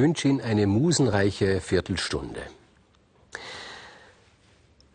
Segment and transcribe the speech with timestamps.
[0.00, 2.40] Wünsche Ihnen eine musenreiche Viertelstunde.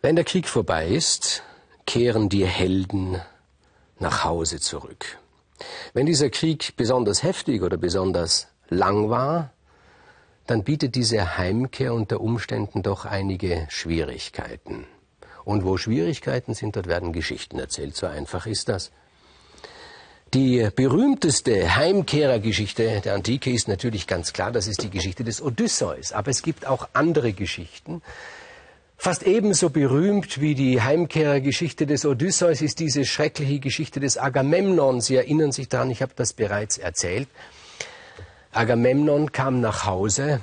[0.02, 1.44] Wenn der Krieg vorbei ist,
[1.86, 3.20] kehren die Helden
[4.00, 5.18] nach Hause zurück.
[5.94, 9.52] Wenn dieser Krieg besonders heftig oder besonders lang war,
[10.48, 14.88] dann bietet diese Heimkehr unter Umständen doch einige Schwierigkeiten.
[15.44, 17.94] Und wo Schwierigkeiten sind, dort werden Geschichten erzählt.
[17.94, 18.90] So einfach ist das.
[20.34, 26.12] Die berühmteste Heimkehrergeschichte der Antike ist natürlich ganz klar, das ist die Geschichte des Odysseus.
[26.12, 28.02] Aber es gibt auch andere Geschichten.
[28.98, 35.00] Fast ebenso berühmt wie die Heimkehrergeschichte des Odysseus ist diese schreckliche Geschichte des Agamemnon.
[35.00, 37.28] Sie erinnern sich daran, ich habe das bereits erzählt.
[38.50, 40.40] Agamemnon kam nach Hause,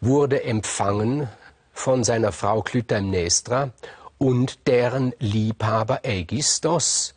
[0.00, 1.28] wurde empfangen
[1.72, 3.70] von seiner Frau Clytemnestra
[4.18, 7.14] und deren Liebhaber Aegistos.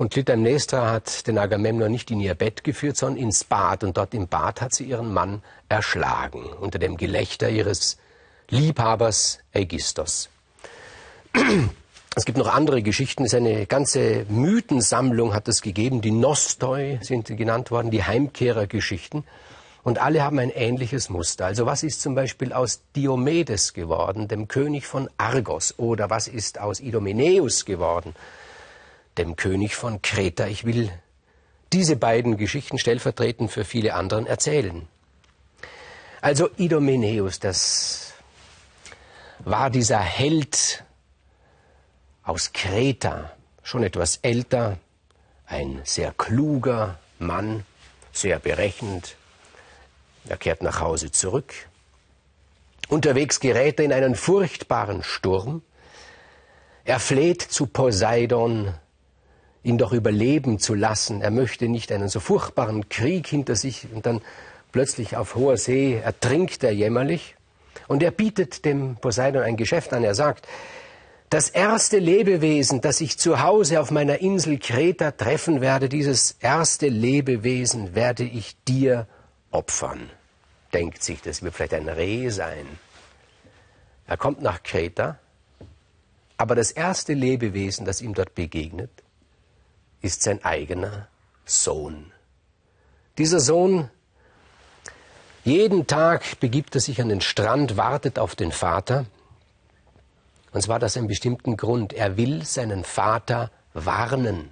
[0.00, 3.84] Und Clytemnestra hat den Agamemnon nicht in ihr Bett geführt, sondern ins Bad.
[3.84, 7.98] Und dort im Bad hat sie ihren Mann erschlagen, unter dem Gelächter ihres
[8.48, 10.30] Liebhabers Aegistos.
[12.16, 13.24] Es gibt noch andere Geschichten.
[13.24, 16.00] Es ist eine ganze Mythensammlung hat es gegeben.
[16.00, 19.24] Die Nostoi sind genannt worden, die Heimkehrergeschichten.
[19.82, 21.44] Und alle haben ein ähnliches Muster.
[21.44, 25.74] Also was ist zum Beispiel aus Diomedes geworden, dem König von Argos?
[25.76, 28.14] Oder was ist aus Idomeneus geworden,
[29.18, 30.46] dem König von Kreta?
[30.46, 30.90] Ich will
[31.72, 34.88] diese beiden Geschichten stellvertretend für viele anderen erzählen.
[36.20, 38.12] Also Idomeneus, das
[39.38, 40.84] war dieser Held
[42.22, 44.78] aus Kreta, schon etwas älter,
[45.46, 47.64] ein sehr kluger Mann,
[48.12, 49.16] sehr berechnend.
[50.28, 51.54] Er kehrt nach Hause zurück.
[52.88, 55.62] Unterwegs gerät er in einen furchtbaren Sturm.
[56.84, 58.74] Er fleht zu Poseidon,
[59.62, 61.20] ihn doch überleben zu lassen.
[61.20, 64.20] Er möchte nicht einen so furchtbaren Krieg hinter sich und dann
[64.72, 67.36] plötzlich auf hoher See ertrinkt er jämmerlich.
[67.88, 70.04] Und er bietet dem Poseidon ein Geschäft an.
[70.04, 70.46] Er sagt,
[71.28, 76.88] das erste Lebewesen, das ich zu Hause auf meiner Insel Kreta treffen werde, dieses erste
[76.88, 79.06] Lebewesen werde ich dir
[79.50, 80.10] opfern.
[80.72, 82.66] Denkt sich, das wird vielleicht ein Reh sein.
[84.06, 85.18] Er kommt nach Kreta,
[86.36, 88.90] aber das erste Lebewesen, das ihm dort begegnet,
[90.02, 91.08] ist sein eigener
[91.44, 92.12] Sohn.
[93.18, 93.90] Dieser Sohn,
[95.44, 99.06] jeden Tag begibt er sich an den Strand, wartet auf den Vater,
[100.52, 101.92] und zwar aus einem bestimmten Grund.
[101.92, 104.50] Er will seinen Vater warnen,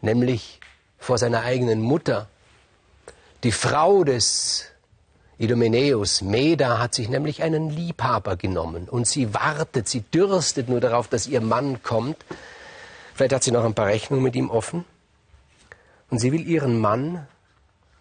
[0.00, 0.60] nämlich
[0.98, 2.28] vor seiner eigenen Mutter.
[3.42, 4.66] Die Frau des
[5.38, 11.08] Idomeneus, Meda, hat sich nämlich einen Liebhaber genommen und sie wartet, sie dürstet nur darauf,
[11.08, 12.16] dass ihr Mann kommt.
[13.16, 14.84] Vielleicht hat sie noch ein paar Rechnungen mit ihm offen.
[16.10, 17.26] Und sie will ihren Mann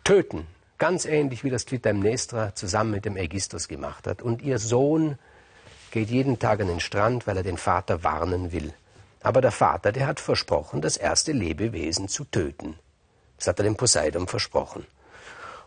[0.03, 0.45] töten,
[0.77, 4.21] ganz ähnlich wie das Clytemnestra zusammen mit dem Aegisthus gemacht hat.
[4.21, 5.17] Und ihr Sohn
[5.91, 8.73] geht jeden Tag an den Strand, weil er den Vater warnen will.
[9.21, 12.77] Aber der Vater, der hat versprochen, das erste Lebewesen zu töten.
[13.37, 14.85] Das hat er dem Poseidon versprochen.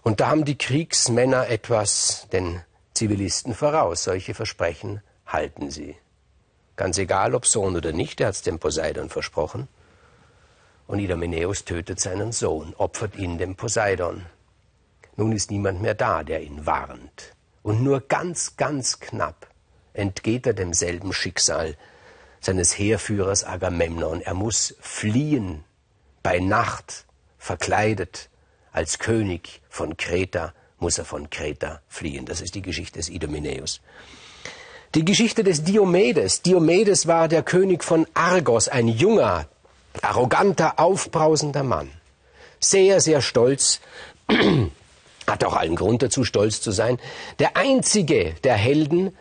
[0.03, 2.61] Und da haben die Kriegsmänner etwas den
[2.93, 4.05] Zivilisten voraus.
[4.05, 5.97] Solche Versprechen halten sie.
[6.79, 9.67] Ganz egal, ob Sohn oder nicht, er hat es dem Poseidon versprochen.
[10.87, 14.27] Und Idomeneus tötet seinen Sohn, opfert ihn dem Poseidon.
[15.17, 17.35] Nun ist niemand mehr da, der ihn warnt.
[17.65, 19.49] Und nur ganz, ganz knapp
[19.93, 21.77] entgeht er demselben Schicksal
[22.39, 24.21] seines Heerführers Agamemnon.
[24.21, 25.65] Er muss fliehen
[26.23, 27.07] bei Nacht,
[27.39, 28.31] verkleidet
[28.71, 32.25] als König von Kreta, muss er von Kreta fliehen.
[32.25, 33.81] Das ist die Geschichte des Idomeneus.
[34.95, 36.43] Die Geschichte des Diomedes.
[36.43, 39.47] Diomedes war der König von Argos, ein junger,
[40.01, 41.91] arroganter, aufbrausender Mann.
[42.61, 43.81] Sehr, sehr stolz,
[45.27, 46.99] hat auch allen Grund dazu, stolz zu sein.
[47.39, 49.17] Der einzige der Helden,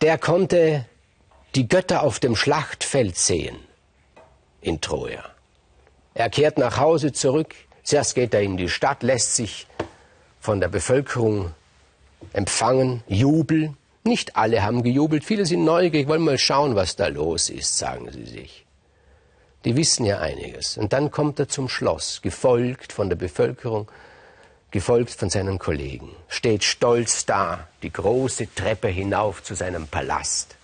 [0.00, 0.86] der konnte
[1.54, 3.56] die Götter auf dem Schlachtfeld sehen
[4.60, 5.24] in Troja.
[6.14, 9.66] Er kehrt nach Hause zurück, zuerst geht er in die Stadt, lässt sich
[10.40, 11.52] von der Bevölkerung
[12.32, 13.74] empfangen, Jubel.
[14.08, 18.10] Nicht alle haben gejubelt, viele sind neugierig, wollen mal schauen, was da los ist, sagen
[18.10, 18.64] sie sich.
[19.66, 20.78] Die wissen ja einiges.
[20.78, 23.90] Und dann kommt er zum Schloss, gefolgt von der Bevölkerung,
[24.70, 30.56] gefolgt von seinen Kollegen, steht stolz da, die große Treppe hinauf zu seinem Palast,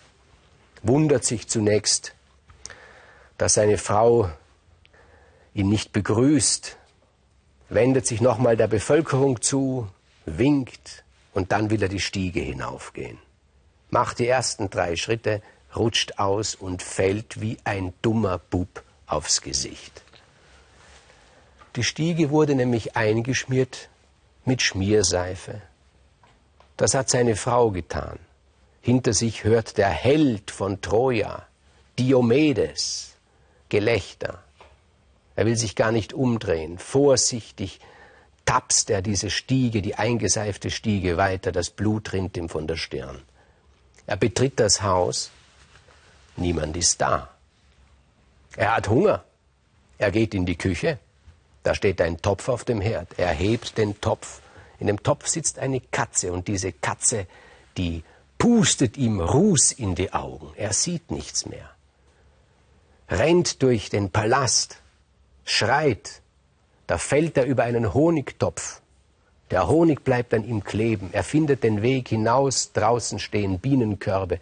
[0.82, 2.14] wundert sich zunächst,
[3.36, 4.30] dass seine Frau
[5.52, 6.78] ihn nicht begrüßt,
[7.68, 9.86] wendet sich nochmal der Bevölkerung zu,
[10.24, 11.04] winkt
[11.34, 13.18] und dann will er die Stiege hinaufgehen.
[13.94, 15.40] Macht die ersten drei Schritte,
[15.76, 20.02] rutscht aus und fällt wie ein dummer Bub aufs Gesicht.
[21.76, 23.88] Die Stiege wurde nämlich eingeschmiert
[24.44, 25.62] mit Schmierseife.
[26.76, 28.18] Das hat seine Frau getan.
[28.80, 31.46] Hinter sich hört der Held von Troja,
[31.96, 33.14] Diomedes,
[33.68, 34.42] Gelächter.
[35.36, 36.80] Er will sich gar nicht umdrehen.
[36.80, 37.78] Vorsichtig
[38.44, 43.22] tapst er diese Stiege, die eingeseifte Stiege weiter, das Blut rinnt ihm von der Stirn.
[44.06, 45.30] Er betritt das Haus,
[46.36, 47.30] niemand ist da.
[48.56, 49.24] Er hat Hunger.
[49.98, 50.98] Er geht in die Küche,
[51.62, 53.08] da steht ein Topf auf dem Herd.
[53.16, 54.40] Er hebt den Topf.
[54.78, 57.26] In dem Topf sitzt eine Katze und diese Katze,
[57.78, 58.04] die
[58.38, 60.52] pustet ihm Ruß in die Augen.
[60.56, 61.70] Er sieht nichts mehr.
[63.08, 64.78] Rennt durch den Palast,
[65.44, 66.20] schreit,
[66.86, 68.82] da fällt er über einen Honigtopf.
[69.50, 71.10] Der Honig bleibt an ihm kleben.
[71.12, 72.72] Er findet den Weg hinaus.
[72.72, 74.40] Draußen stehen Bienenkörbe.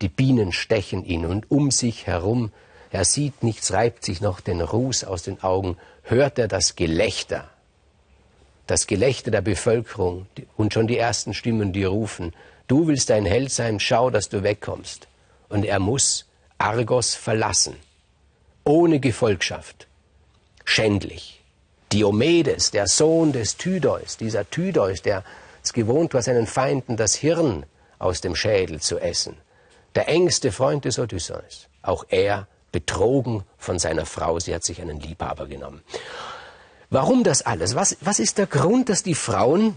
[0.00, 2.52] Die Bienen stechen ihn und um sich herum.
[2.90, 5.76] Er sieht nichts, reibt sich noch den Ruß aus den Augen.
[6.02, 7.48] Hört er das Gelächter.
[8.66, 10.26] Das Gelächter der Bevölkerung
[10.56, 12.32] und schon die ersten Stimmen, die rufen,
[12.66, 15.08] du willst ein Held sein, schau, dass du wegkommst.
[15.48, 16.26] Und er muss
[16.56, 17.76] Argos verlassen.
[18.64, 19.86] Ohne Gefolgschaft.
[20.64, 21.39] Schändlich.
[21.92, 25.24] Diomedes, der Sohn des Tydeus, dieser Tydeus, der
[25.62, 27.66] es gewohnt war, seinen Feinden das Hirn
[27.98, 29.36] aus dem Schädel zu essen,
[29.94, 35.00] der engste Freund des Odysseus, auch er betrogen von seiner Frau, sie hat sich einen
[35.00, 35.82] Liebhaber genommen.
[36.88, 37.74] Warum das alles?
[37.74, 39.76] Was, was ist der Grund, dass die Frauen,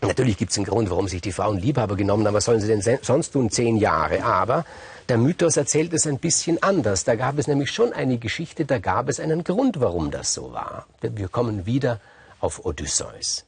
[0.00, 2.68] natürlich gibt es einen Grund, warum sich die Frauen Liebhaber genommen haben, was sollen sie
[2.68, 4.64] denn sonst tun, zehn Jahre, aber
[5.08, 7.04] der Mythos erzählt es ein bisschen anders.
[7.04, 10.52] Da gab es nämlich schon eine Geschichte, da gab es einen Grund, warum das so
[10.52, 10.86] war.
[11.00, 12.00] Wir kommen wieder
[12.40, 13.44] auf Odysseus.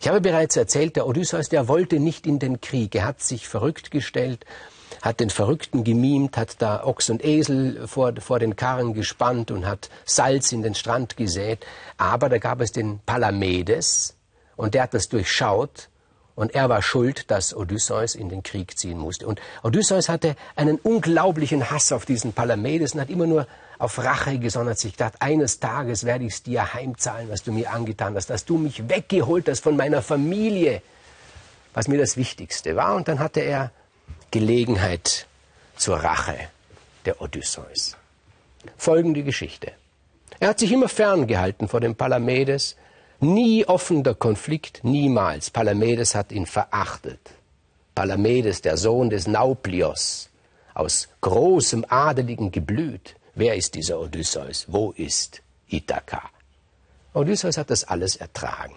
[0.00, 2.94] Ich habe bereits erzählt, der Odysseus, der wollte nicht in den Krieg.
[2.94, 4.46] Er hat sich verrückt gestellt,
[5.02, 9.66] hat den Verrückten gemimt, hat da Ochs und Esel vor, vor den Karren gespannt und
[9.66, 11.66] hat Salz in den Strand gesät.
[11.98, 14.16] Aber da gab es den Palamedes
[14.56, 15.88] und der hat das durchschaut
[16.34, 19.26] und er war schuld, dass Odysseus in den Krieg ziehen musste.
[19.26, 23.46] Und Odysseus hatte einen unglaublichen Hass auf diesen Palamedes und hat immer nur
[23.78, 27.70] auf Rache gesondert sich gedacht, eines Tages werde ich es dir heimzahlen, was du mir
[27.72, 30.82] angetan hast, dass du mich weggeholt hast von meiner Familie,
[31.74, 32.94] was mir das Wichtigste war.
[32.94, 33.72] Und dann hatte er
[34.30, 35.26] Gelegenheit
[35.76, 36.36] zur Rache
[37.04, 37.96] der Odysseus.
[38.76, 39.72] Folgende Geschichte.
[40.38, 42.76] Er hat sich immer ferngehalten vor dem Palamedes,
[43.22, 45.48] Nie offener Konflikt, niemals.
[45.48, 47.20] Palamedes hat ihn verachtet.
[47.94, 50.28] Palamedes, der Sohn des Nauplios,
[50.74, 53.14] aus großem adeligen Geblüt.
[53.36, 54.66] Wer ist dieser Odysseus?
[54.66, 56.30] Wo ist Ithaka?
[57.14, 58.74] Odysseus hat das alles ertragen.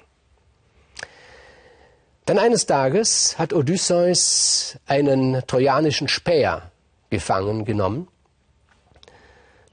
[2.27, 6.69] Dann eines Tages hat Odysseus einen trojanischen Späher
[7.09, 8.07] gefangen genommen.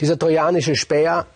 [0.00, 1.26] Dieser trojanische Späher,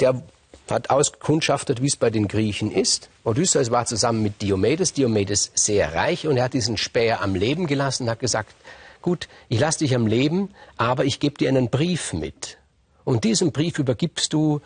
[0.00, 0.22] der
[0.70, 3.08] hat auskundschaftet, wie es bei den Griechen ist.
[3.24, 7.66] Odysseus war zusammen mit Diomedes, Diomedes sehr reich und er hat diesen Späher am Leben
[7.66, 8.54] gelassen und hat gesagt,
[9.02, 12.58] gut, ich lasse dich am Leben, aber ich gebe dir einen Brief mit.
[13.04, 14.60] Und diesen Brief übergibst du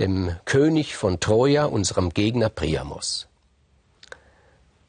[0.00, 3.28] dem König von Troja, unserem Gegner Priamos.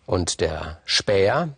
[0.05, 1.49] Und der Späher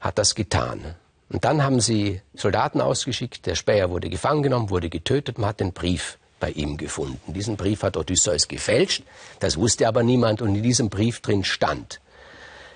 [0.00, 0.96] hat das getan.
[1.30, 5.60] Und dann haben sie Soldaten ausgeschickt, der Späher wurde gefangen genommen, wurde getötet, man hat
[5.60, 7.32] den Brief bei ihm gefunden.
[7.32, 9.02] Diesen Brief hat Odysseus gefälscht,
[9.40, 12.02] das wusste aber niemand und in diesem Brief drin stand,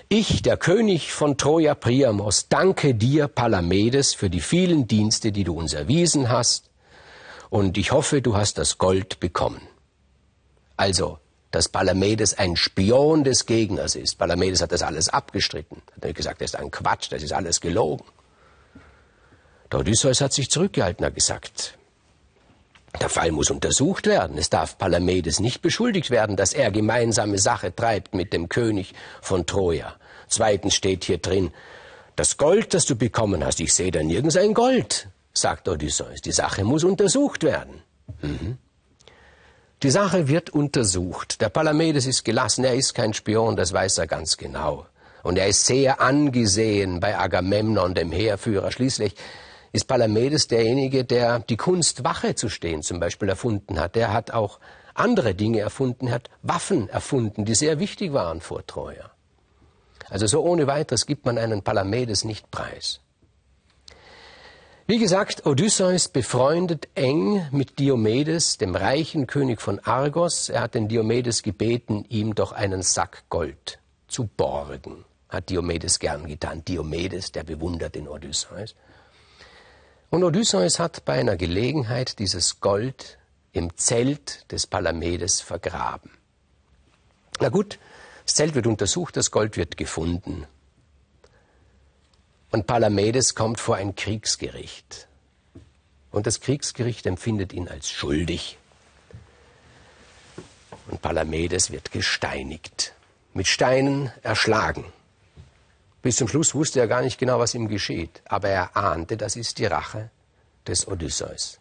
[0.09, 5.53] ich, der König von Troja Priamos, danke dir, Palamedes, für die vielen Dienste, die du
[5.53, 6.71] uns erwiesen hast,
[7.51, 9.61] und ich hoffe, du hast das Gold bekommen.
[10.79, 11.19] Also,
[11.51, 14.17] dass Palamedes ein Spion des Gegners ist.
[14.17, 15.83] Palamedes hat das alles abgestritten.
[16.01, 18.05] Hat gesagt, das ist ein Quatsch, das ist alles gelogen.
[19.71, 21.77] Der Odysseus hat sich zurückgehalten, hat gesagt,
[23.01, 24.39] der Fall muss untersucht werden.
[24.39, 29.47] Es darf Palamedes nicht beschuldigt werden, dass er gemeinsame Sache treibt mit dem König von
[29.47, 29.95] Troja.
[30.29, 31.51] Zweitens steht hier drin,
[32.17, 36.21] das Gold, das du bekommen hast, ich sehe da nirgends ein Gold, sagt Odysseus.
[36.21, 37.83] Die Sache muss untersucht werden.
[38.23, 38.59] Mhm.
[39.85, 41.41] Die Sache wird untersucht.
[41.41, 44.87] Der Palamedes ist gelassen, er ist kein Spion, das weiß er ganz genau.
[45.23, 48.73] Und er ist sehr angesehen bei Agamemnon, dem Heerführer.
[48.73, 49.15] Schließlich
[49.73, 53.95] ist Palamedes derjenige, der die Kunst, Wache zu stehen zum Beispiel erfunden hat.
[53.95, 54.61] Der hat auch
[54.95, 59.11] andere Dinge erfunden, hat Waffen erfunden, die sehr wichtig waren vor Troja.
[60.09, 63.01] Also so ohne weiteres gibt man einen Palamedes nicht preis.
[64.87, 70.49] Wie gesagt, Odysseus befreundet eng mit Diomedes, dem reichen König von Argos.
[70.49, 75.05] Er hat den Diomedes gebeten, ihm doch einen Sack Gold zu borgen.
[75.29, 76.65] Hat Diomedes gern getan.
[76.65, 78.75] Diomedes, der bewundert den Odysseus.
[80.11, 83.19] Und Odysseus hat bei einer Gelegenheit dieses Gold
[83.53, 86.11] im Zelt des Palamedes vergraben.
[87.41, 87.79] Na gut,
[88.25, 90.47] das Zelt wird untersucht, das Gold wird gefunden.
[92.51, 95.09] Und Palamedes kommt vor ein Kriegsgericht.
[96.11, 98.57] Und das Kriegsgericht empfindet ihn als schuldig.
[100.91, 102.95] Und Palamedes wird gesteinigt,
[103.35, 104.87] mit Steinen erschlagen.
[106.09, 109.37] Bis zum Schluss wusste er gar nicht genau, was ihm geschieht, aber er ahnte, das
[109.37, 110.09] ist die Rache
[110.67, 111.59] des Odysseus.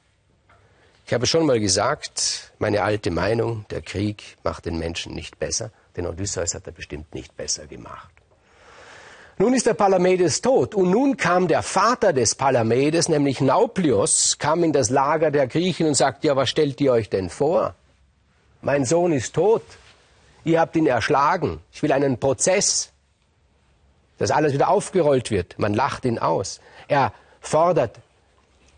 [1.05, 5.71] Ich habe schon mal gesagt, meine alte Meinung, der Krieg macht den Menschen nicht besser,
[5.97, 8.09] den Odysseus hat er bestimmt nicht besser gemacht.
[9.37, 14.63] Nun ist der Palamedes tot und nun kam der Vater des Palamedes, nämlich Nauplios, kam
[14.63, 17.75] in das Lager der Griechen und sagte, ja, was stellt ihr euch denn vor?
[18.61, 19.63] Mein Sohn ist tot.
[20.45, 21.59] Ihr habt ihn erschlagen.
[21.73, 22.93] Ich will einen Prozess,
[24.17, 25.57] dass alles wieder aufgerollt wird.
[25.59, 26.59] Man lacht ihn aus.
[26.88, 28.00] Er fordert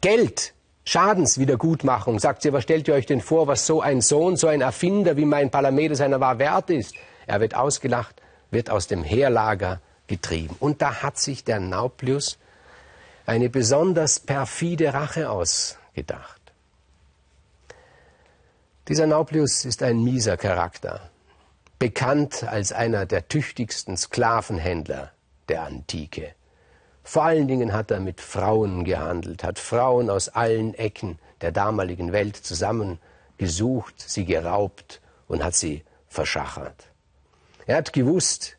[0.02, 0.54] Geld,
[0.86, 2.20] Schadenswiedergutmachung.
[2.20, 5.18] Sagt sie, was stellt ihr euch denn vor, was so ein Sohn, so ein Erfinder
[5.18, 6.96] wie mein Palamedes einer war wert ist?
[7.28, 10.56] Er wird ausgelacht, wird aus dem Heerlager getrieben.
[10.60, 12.38] Und da hat sich der Nauplius
[13.26, 16.42] eine besonders perfide Rache ausgedacht.
[18.88, 21.12] Dieser Nauplius ist ein mieser Charakter,
[21.78, 25.12] bekannt als einer der tüchtigsten Sklavenhändler
[25.50, 26.34] der Antike.
[27.04, 32.12] Vor allen Dingen hat er mit Frauen gehandelt, hat Frauen aus allen Ecken der damaligen
[32.12, 36.86] Welt zusammengesucht, sie geraubt und hat sie verschachert.
[37.66, 38.58] Er hat gewusst,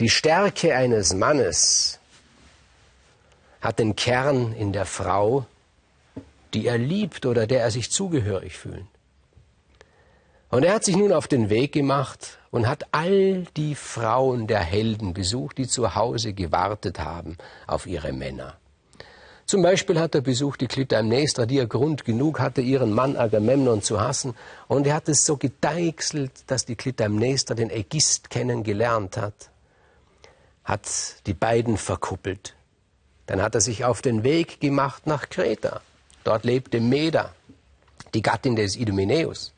[0.00, 2.00] die Stärke eines Mannes
[3.60, 5.46] hat den Kern in der Frau,
[6.52, 8.86] die er liebt oder der er sich zugehörig fühlt.
[10.54, 14.60] Und er hat sich nun auf den Weg gemacht und hat all die Frauen der
[14.60, 18.54] Helden besucht, die zu Hause gewartet haben auf ihre Männer.
[19.46, 23.82] Zum Beispiel hat er besucht die Clytemnestra, die er Grund genug hatte, ihren Mann Agamemnon
[23.82, 24.34] zu hassen.
[24.68, 29.50] Und er hat es so gedeichselt, dass die Clytemnestra den Ägist kennengelernt hat
[30.64, 32.54] hat die beiden verkuppelt.
[33.26, 35.82] Dann hat er sich auf den Weg gemacht nach Kreta.
[36.24, 37.34] Dort lebte Meda,
[38.14, 39.53] die Gattin des Idomeneus.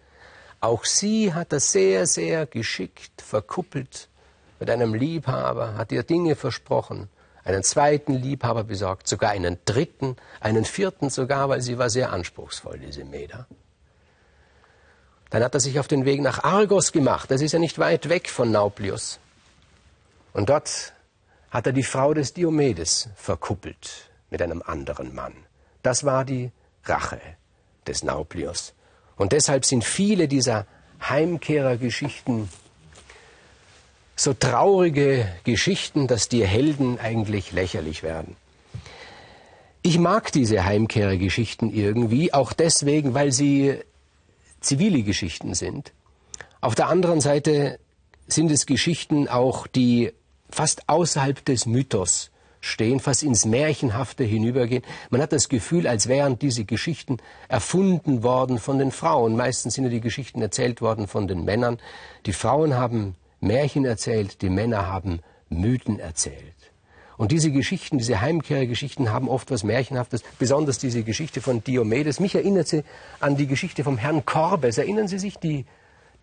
[0.66, 4.08] Auch sie hat er sehr, sehr geschickt verkuppelt
[4.58, 7.08] mit einem Liebhaber, hat ihr Dinge versprochen,
[7.44, 12.80] einen zweiten Liebhaber besorgt, sogar einen dritten, einen vierten sogar, weil sie war sehr anspruchsvoll,
[12.80, 13.46] diese Meda.
[15.30, 18.08] Dann hat er sich auf den Weg nach Argos gemacht, das ist ja nicht weit
[18.08, 19.20] weg von Nauplius.
[20.32, 20.94] Und dort
[21.52, 25.34] hat er die Frau des Diomedes verkuppelt mit einem anderen Mann.
[25.84, 26.50] Das war die
[26.82, 27.20] Rache
[27.86, 28.74] des Nauplius.
[29.16, 30.66] Und deshalb sind viele dieser
[31.00, 32.48] Heimkehrergeschichten
[34.16, 38.36] so traurige Geschichten, dass die Helden eigentlich lächerlich werden.
[39.82, 43.78] Ich mag diese Heimkehrergeschichten irgendwie, auch deswegen, weil sie
[44.60, 45.92] zivile Geschichten sind.
[46.60, 47.78] Auf der anderen Seite
[48.26, 50.12] sind es Geschichten auch, die
[50.50, 52.30] fast außerhalb des Mythos
[52.66, 54.82] stehen, fast ins Märchenhafte hinübergehen.
[55.10, 57.18] Man hat das Gefühl, als wären diese Geschichten
[57.48, 59.36] erfunden worden von den Frauen.
[59.36, 61.78] Meistens sind ja die Geschichten erzählt worden von den Männern.
[62.26, 66.54] Die Frauen haben Märchen erzählt, die Männer haben Mythen erzählt.
[67.16, 72.20] Und diese Geschichten, diese Heimkehrgeschichten haben oft was Märchenhaftes, besonders diese Geschichte von Diomedes.
[72.20, 72.84] Mich erinnert sie
[73.20, 74.76] an die Geschichte vom Herrn Korbes.
[74.76, 75.64] Erinnern Sie sich, die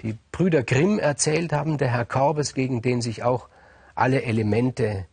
[0.01, 3.47] die Brüder Grimm erzählt haben, der Herr Korbes, gegen den sich auch
[3.95, 5.05] alle Elemente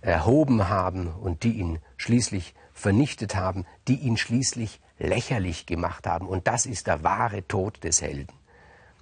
[0.00, 6.28] erhoben haben und die ihn schließlich vernichtet haben, die ihn schließlich lächerlich gemacht haben.
[6.28, 8.34] Und das ist der wahre Tod des Helden,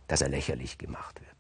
[0.09, 1.36] dass er lächerlich gemacht wird.